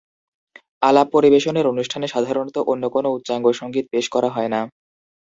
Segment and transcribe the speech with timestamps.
[0.81, 4.61] আলাপ পরিবেশনের অনুষ্ঠানে সাধারণত অন্য কোনো উচ্চাঙ্গসঙ্গীত পেশ করা হয় না।